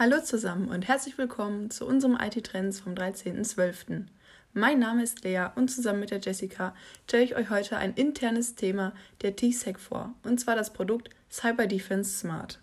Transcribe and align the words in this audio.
Hallo 0.00 0.20
zusammen 0.22 0.68
und 0.68 0.86
herzlich 0.86 1.18
willkommen 1.18 1.72
zu 1.72 1.84
unserem 1.84 2.16
IT-Trends 2.20 2.78
vom 2.78 2.94
13.12. 2.94 4.04
Mein 4.52 4.78
Name 4.78 5.02
ist 5.02 5.24
Lea 5.24 5.46
und 5.56 5.72
zusammen 5.72 5.98
mit 5.98 6.12
der 6.12 6.20
Jessica 6.20 6.72
stelle 7.08 7.24
ich 7.24 7.34
euch 7.34 7.50
heute 7.50 7.78
ein 7.78 7.94
internes 7.94 8.54
Thema 8.54 8.92
der 9.22 9.34
T-Sec 9.34 9.80
vor, 9.80 10.14
und 10.22 10.38
zwar 10.38 10.54
das 10.54 10.72
Produkt 10.72 11.10
Cyber 11.28 11.66
Defense 11.66 12.16
Smart. 12.16 12.60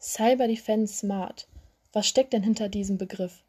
Cyber 0.00 0.46
Defense 0.46 0.94
Smart. 0.94 1.48
Was 1.92 2.06
steckt 2.06 2.34
denn 2.34 2.44
hinter 2.44 2.68
diesem 2.68 2.98
Begriff? 2.98 3.42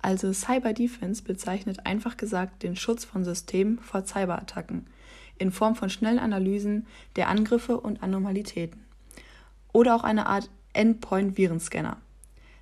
Also 0.00 0.32
Cyber 0.32 0.74
Defense 0.74 1.24
bezeichnet 1.24 1.84
einfach 1.86 2.16
gesagt 2.16 2.62
den 2.62 2.76
Schutz 2.76 3.04
von 3.04 3.24
Systemen 3.24 3.80
vor 3.80 4.04
Cyberattacken 4.04 4.86
in 5.38 5.50
Form 5.50 5.74
von 5.74 5.90
schnellen 5.90 6.18
Analysen 6.18 6.86
der 7.16 7.28
Angriffe 7.28 7.80
und 7.80 8.02
Anomalitäten. 8.02 8.84
Oder 9.72 9.96
auch 9.96 10.04
eine 10.04 10.26
Art 10.26 10.50
Endpoint-Virenscanner. 10.72 11.96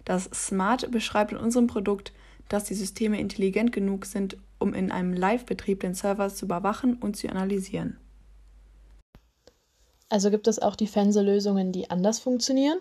Das 0.04 0.24
Smart 0.32 0.90
beschreibt 0.90 1.32
in 1.32 1.38
unserem 1.38 1.66
Produkt, 1.66 2.12
dass 2.48 2.64
die 2.64 2.74
Systeme 2.74 3.20
intelligent 3.20 3.72
genug 3.72 4.04
sind, 4.04 4.36
um 4.58 4.74
in 4.74 4.90
einem 4.90 5.12
Live-Betrieb 5.12 5.80
den 5.80 5.94
Server 5.94 6.28
zu 6.28 6.46
überwachen 6.46 6.94
und 6.94 7.16
zu 7.16 7.28
analysieren. 7.28 7.96
Also 10.08 10.30
gibt 10.30 10.46
es 10.46 10.58
auch 10.58 10.76
Defense-Lösungen, 10.76 11.72
die 11.72 11.88
anders 11.88 12.18
funktionieren? 12.18 12.78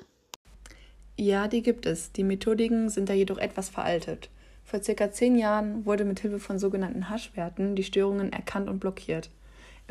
Ja, 1.17 1.47
die 1.47 1.61
gibt 1.61 1.85
es. 1.85 2.11
Die 2.11 2.23
Methodiken 2.23 2.89
sind 2.89 3.07
da 3.07 3.13
jedoch 3.13 3.37
etwas 3.37 3.69
veraltet. 3.69 4.29
Vor 4.65 4.83
circa 4.83 5.11
zehn 5.11 5.37
Jahren 5.37 5.85
wurde 5.85 6.03
mit 6.03 6.19
Hilfe 6.19 6.39
von 6.39 6.59
sogenannten 6.59 7.09
Hash-Werten 7.09 7.75
die 7.75 7.83
Störungen 7.83 8.33
erkannt 8.33 8.69
und 8.69 8.79
blockiert. 8.79 9.29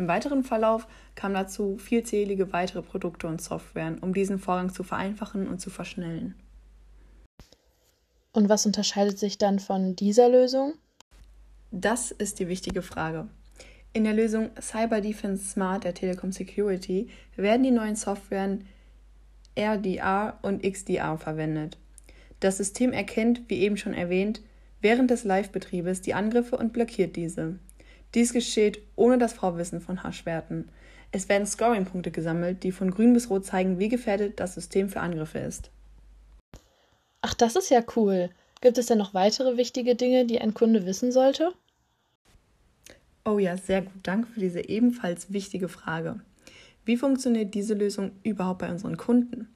Im 0.00 0.08
weiteren 0.08 0.44
Verlauf 0.44 0.88
kamen 1.14 1.34
dazu 1.34 1.76
vielzählige 1.76 2.54
weitere 2.54 2.80
Produkte 2.80 3.26
und 3.26 3.42
Softwaren, 3.42 3.98
um 3.98 4.14
diesen 4.14 4.38
Vorgang 4.38 4.72
zu 4.72 4.82
vereinfachen 4.82 5.46
und 5.46 5.60
zu 5.60 5.68
verschnellen. 5.68 6.36
Und 8.32 8.48
was 8.48 8.64
unterscheidet 8.64 9.18
sich 9.18 9.36
dann 9.36 9.58
von 9.58 9.96
dieser 9.96 10.30
Lösung? 10.30 10.72
Das 11.70 12.12
ist 12.12 12.38
die 12.38 12.48
wichtige 12.48 12.80
Frage. 12.80 13.28
In 13.92 14.04
der 14.04 14.14
Lösung 14.14 14.48
Cyber 14.58 15.02
Defense 15.02 15.44
Smart 15.44 15.84
der 15.84 15.92
Telekom 15.92 16.32
Security 16.32 17.10
werden 17.36 17.62
die 17.62 17.70
neuen 17.70 17.94
Softwaren 17.94 18.64
RDR 19.54 20.38
und 20.40 20.62
XDR 20.62 21.18
verwendet. 21.18 21.76
Das 22.40 22.56
System 22.56 22.94
erkennt, 22.94 23.42
wie 23.48 23.60
eben 23.60 23.76
schon 23.76 23.92
erwähnt, 23.92 24.40
während 24.80 25.10
des 25.10 25.24
Live-Betriebes 25.24 26.00
die 26.00 26.14
Angriffe 26.14 26.56
und 26.56 26.72
blockiert 26.72 27.16
diese. 27.16 27.58
Dies 28.14 28.32
geschieht 28.32 28.80
ohne 28.96 29.18
das 29.18 29.32
Vorwissen 29.32 29.80
von 29.80 30.02
Haschwerten. 30.02 30.68
Es 31.12 31.28
werden 31.28 31.46
Scoring-Punkte 31.46 32.10
gesammelt, 32.10 32.62
die 32.62 32.72
von 32.72 32.90
grün 32.90 33.12
bis 33.12 33.30
rot 33.30 33.44
zeigen, 33.44 33.78
wie 33.78 33.88
gefährdet 33.88 34.40
das 34.40 34.54
System 34.54 34.88
für 34.88 35.00
Angriffe 35.00 35.38
ist. 35.38 35.70
Ach, 37.22 37.34
das 37.34 37.56
ist 37.56 37.70
ja 37.70 37.82
cool. 37.96 38.30
Gibt 38.60 38.78
es 38.78 38.86
denn 38.86 38.98
noch 38.98 39.14
weitere 39.14 39.56
wichtige 39.56 39.94
Dinge, 39.94 40.26
die 40.26 40.40
ein 40.40 40.54
Kunde 40.54 40.86
wissen 40.86 41.12
sollte? 41.12 41.52
Oh 43.24 43.38
ja, 43.38 43.56
sehr 43.56 43.82
gut. 43.82 43.92
Danke 44.02 44.28
für 44.28 44.40
diese 44.40 44.68
ebenfalls 44.68 45.32
wichtige 45.32 45.68
Frage. 45.68 46.20
Wie 46.84 46.96
funktioniert 46.96 47.54
diese 47.54 47.74
Lösung 47.74 48.12
überhaupt 48.22 48.60
bei 48.60 48.70
unseren 48.70 48.96
Kunden? 48.96 49.48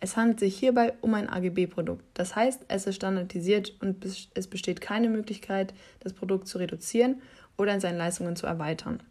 Es 0.00 0.16
handelt 0.16 0.40
sich 0.40 0.58
hierbei 0.58 0.92
um 1.00 1.14
ein 1.14 1.28
AGB-Produkt. 1.28 2.04
Das 2.14 2.36
heißt, 2.36 2.66
es 2.68 2.86
ist 2.86 2.96
standardisiert 2.96 3.74
und 3.80 4.04
es 4.04 4.46
besteht 4.46 4.80
keine 4.80 5.08
Möglichkeit, 5.08 5.72
das 6.00 6.12
Produkt 6.12 6.48
zu 6.48 6.58
reduzieren 6.58 7.22
oder 7.56 7.74
in 7.74 7.80
seinen 7.80 7.98
Leistungen 7.98 8.36
zu 8.36 8.46
erweitern. 8.46 9.02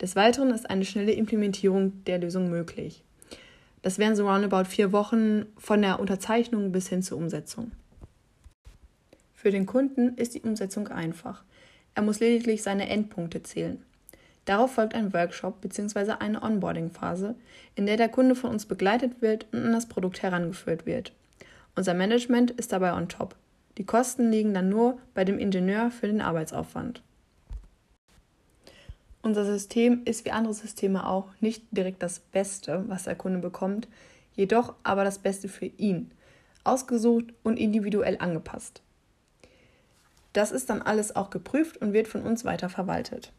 Des 0.00 0.14
Weiteren 0.16 0.50
ist 0.50 0.70
eine 0.70 0.84
schnelle 0.84 1.12
Implementierung 1.12 2.04
der 2.04 2.18
Lösung 2.18 2.50
möglich. 2.50 3.02
Das 3.82 3.98
wären 3.98 4.16
so 4.16 4.28
roundabout 4.28 4.64
vier 4.64 4.92
Wochen 4.92 5.46
von 5.56 5.82
der 5.82 6.00
Unterzeichnung 6.00 6.72
bis 6.72 6.88
hin 6.88 7.02
zur 7.02 7.18
Umsetzung. 7.18 7.72
Für 9.34 9.50
den 9.50 9.66
Kunden 9.66 10.16
ist 10.16 10.34
die 10.34 10.42
Umsetzung 10.42 10.88
einfach. 10.88 11.44
Er 11.94 12.02
muss 12.02 12.20
lediglich 12.20 12.62
seine 12.62 12.88
Endpunkte 12.88 13.42
zählen. 13.42 13.82
Darauf 14.44 14.72
folgt 14.72 14.94
ein 14.94 15.12
Workshop 15.12 15.60
bzw. 15.60 16.12
eine 16.20 16.42
Onboarding-Phase, 16.42 17.34
in 17.74 17.86
der 17.86 17.96
der 17.96 18.08
Kunde 18.08 18.34
von 18.34 18.50
uns 18.50 18.66
begleitet 18.66 19.20
wird 19.20 19.46
und 19.52 19.64
an 19.64 19.72
das 19.72 19.86
Produkt 19.86 20.22
herangeführt 20.22 20.86
wird. 20.86 21.12
Unser 21.76 21.94
Management 21.94 22.50
ist 22.52 22.72
dabei 22.72 22.94
on 22.94 23.08
top. 23.08 23.36
Die 23.76 23.84
Kosten 23.84 24.30
liegen 24.30 24.54
dann 24.54 24.68
nur 24.68 24.98
bei 25.14 25.24
dem 25.24 25.38
Ingenieur 25.38 25.90
für 25.90 26.06
den 26.06 26.20
Arbeitsaufwand. 26.20 27.02
Unser 29.22 29.44
System 29.44 30.02
ist 30.04 30.24
wie 30.24 30.30
andere 30.30 30.54
Systeme 30.54 31.06
auch 31.06 31.26
nicht 31.40 31.64
direkt 31.70 32.02
das 32.02 32.20
Beste, 32.20 32.84
was 32.88 33.04
der 33.04 33.16
Kunde 33.16 33.40
bekommt, 33.40 33.88
jedoch 34.34 34.74
aber 34.84 35.04
das 35.04 35.18
Beste 35.18 35.48
für 35.48 35.66
ihn, 35.66 36.12
ausgesucht 36.64 37.26
und 37.42 37.58
individuell 37.58 38.18
angepasst. 38.20 38.82
Das 40.32 40.52
ist 40.52 40.70
dann 40.70 40.82
alles 40.82 41.16
auch 41.16 41.30
geprüft 41.30 41.78
und 41.78 41.92
wird 41.92 42.06
von 42.06 42.22
uns 42.22 42.44
weiter 42.44 42.68
verwaltet. 42.68 43.32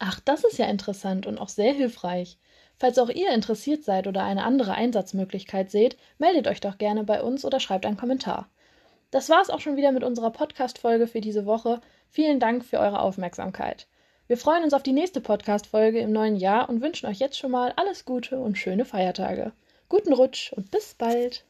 Ach, 0.00 0.18
das 0.20 0.44
ist 0.44 0.58
ja 0.58 0.66
interessant 0.66 1.26
und 1.26 1.38
auch 1.38 1.50
sehr 1.50 1.72
hilfreich. 1.72 2.38
Falls 2.78 2.98
auch 2.98 3.10
ihr 3.10 3.30
interessiert 3.32 3.84
seid 3.84 4.06
oder 4.06 4.24
eine 4.24 4.44
andere 4.44 4.72
Einsatzmöglichkeit 4.72 5.70
seht, 5.70 5.98
meldet 6.18 6.48
euch 6.48 6.62
doch 6.62 6.78
gerne 6.78 7.04
bei 7.04 7.22
uns 7.22 7.44
oder 7.44 7.60
schreibt 7.60 7.84
einen 7.84 7.98
Kommentar. 7.98 8.48
Das 9.10 9.28
war 9.28 9.42
es 9.42 9.50
auch 9.50 9.60
schon 9.60 9.76
wieder 9.76 9.92
mit 9.92 10.02
unserer 10.02 10.30
Podcast-Folge 10.30 11.06
für 11.06 11.20
diese 11.20 11.44
Woche. 11.44 11.80
Vielen 12.08 12.40
Dank 12.40 12.64
für 12.64 12.78
eure 12.78 13.00
Aufmerksamkeit. 13.00 13.86
Wir 14.30 14.36
freuen 14.36 14.62
uns 14.62 14.74
auf 14.74 14.84
die 14.84 14.92
nächste 14.92 15.20
Podcast-Folge 15.20 15.98
im 15.98 16.12
neuen 16.12 16.36
Jahr 16.36 16.68
und 16.68 16.82
wünschen 16.82 17.08
euch 17.08 17.18
jetzt 17.18 17.36
schon 17.36 17.50
mal 17.50 17.72
alles 17.74 18.04
Gute 18.04 18.38
und 18.38 18.56
schöne 18.56 18.84
Feiertage. 18.84 19.50
Guten 19.88 20.12
Rutsch 20.12 20.52
und 20.52 20.70
bis 20.70 20.94
bald! 20.94 21.44